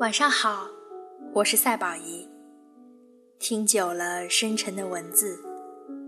[0.00, 0.66] 晚上好，
[1.34, 2.26] 我是赛宝仪。
[3.38, 5.38] 听久了深沉的文字，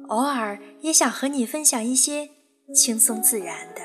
[0.08, 2.30] 偶尔也想和你分享一些
[2.74, 3.82] 轻松自然的。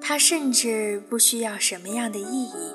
[0.00, 2.74] 它甚至不需要什么样的意义，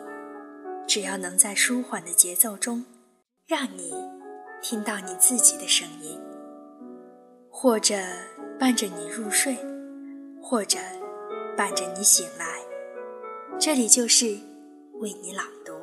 [0.88, 2.85] 只要能在舒缓的节奏中，
[3.48, 3.91] 让你
[4.62, 6.20] 听到你自己的声音，
[7.49, 7.95] 或者
[8.59, 9.58] 伴着你入睡，
[10.40, 10.77] 或者
[11.58, 12.59] 伴着你醒来。
[13.59, 14.38] 这里就是
[14.99, 15.80] 为你朗读。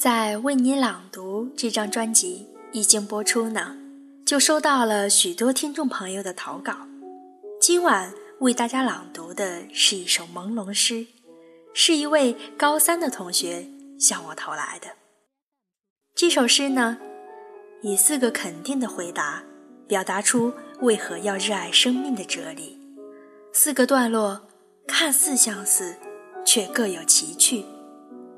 [0.00, 3.76] 在《为你朗读》这张专辑一经播出呢，
[4.24, 6.74] 就收到了许多听众朋友的投稿。
[7.60, 11.06] 今晚为大家朗读的是一首朦胧诗，
[11.74, 13.66] 是一位高三的同学
[13.98, 14.86] 向我投来的。
[16.14, 16.96] 这首诗呢，
[17.82, 19.44] 以四个肯定的回答，
[19.86, 22.80] 表达出为何要热爱生命的哲理。
[23.52, 24.48] 四个段落
[24.88, 25.96] 看似相似，
[26.42, 27.66] 却各有奇趣。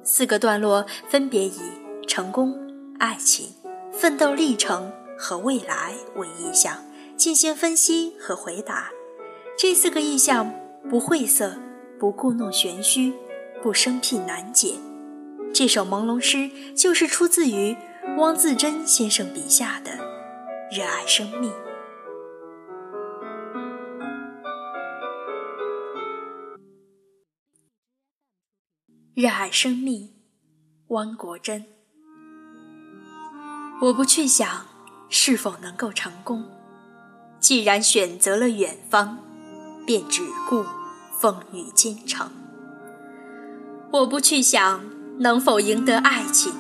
[0.05, 1.61] 四个段落分别以
[2.07, 2.57] 成功、
[2.99, 3.55] 爱情、
[3.93, 6.77] 奋斗历程和未来为意象
[7.17, 8.91] 进行分析和回答。
[9.57, 10.53] 这四个意象
[10.91, 11.57] 不晦涩，
[11.99, 13.13] 不故弄玄虚，
[13.63, 14.75] 不生僻难解。
[15.55, 17.77] 这首朦胧诗就是出自于
[18.17, 19.93] 汪自珍先生笔下的
[20.71, 21.53] 热爱生命。
[29.15, 30.09] 热爱生命，
[30.89, 31.67] 汪国真。
[33.83, 34.65] 我不去想
[35.11, 36.47] 是否能够成功，
[37.39, 39.19] 既然选择了远方，
[39.85, 40.65] 便只顾
[41.21, 42.31] 风雨兼程。
[43.91, 44.83] 我不去想
[45.19, 46.55] 能否赢得爱情，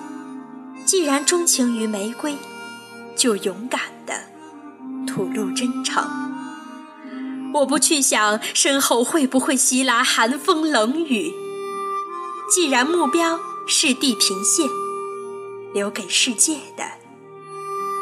[0.85, 2.37] 既然钟情于玫瑰，
[3.17, 4.25] 就勇敢的
[5.07, 6.05] 吐露真诚。
[7.55, 11.33] 我不去想身后会不会袭来寒风冷雨。
[12.55, 14.69] 既然目标是地平线，
[15.73, 16.85] 留给世界的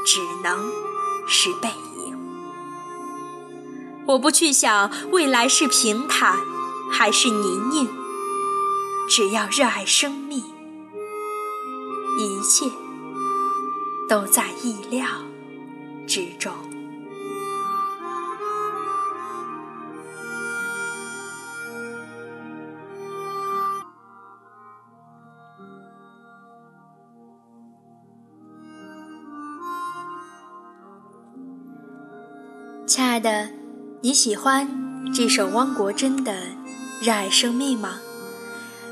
[0.05, 0.73] 只能
[1.25, 2.19] 是背影。
[4.09, 6.37] 我不去想未来是平坦
[6.91, 7.87] 还是泥泞，
[9.09, 10.43] 只要热爱生命，
[12.19, 12.67] 一切
[14.09, 15.07] 都在意料
[16.09, 16.53] 之中。
[32.91, 33.51] 亲爱的，
[34.01, 34.69] 你喜欢
[35.15, 36.33] 这首汪国真的
[37.01, 38.01] 《热爱生命》吗？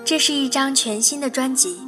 [0.05, 1.81] 这是一张全新的专辑，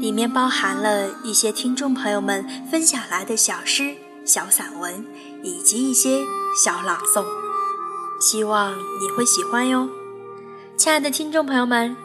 [0.00, 3.94] 里面包含了一些听众朋友们分享来的小诗、
[4.24, 5.06] 小散文，
[5.44, 6.24] 以及一些
[6.60, 7.24] 小朗诵，
[8.20, 9.88] 希望你会喜欢哟。
[10.76, 11.96] 亲爱的听众朋友们，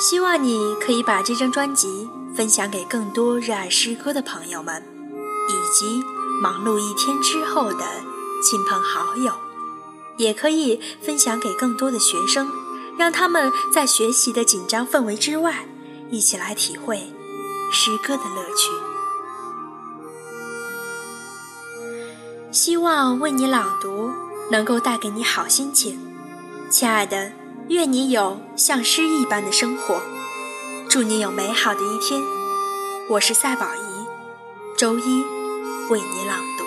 [0.00, 4.82] 希望你可以把这张专辑分享给更多热爱诗歌的朋友们，
[5.48, 6.02] 以及
[6.42, 8.15] 忙碌一天之后的。
[8.48, 9.32] 亲朋好友，
[10.18, 12.48] 也可以分享给更多的学生，
[12.96, 15.66] 让他们在学习的紧张氛围之外，
[16.10, 17.12] 一起来体会
[17.72, 18.70] 诗歌的乐趣。
[22.52, 24.12] 希望为你朗读
[24.52, 25.98] 能够带给你好心情，
[26.70, 27.32] 亲爱的，
[27.70, 30.00] 愿你有像诗一般的生活，
[30.88, 32.22] 祝你有美好的一天。
[33.08, 34.06] 我是赛宝仪，
[34.78, 35.24] 周一
[35.90, 36.65] 为你朗读。